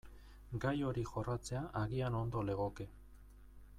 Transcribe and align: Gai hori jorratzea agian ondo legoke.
Gai 0.63 0.71
hori 0.91 1.03
jorratzea 1.09 1.61
agian 1.83 2.17
ondo 2.21 2.43
legoke. 2.49 2.89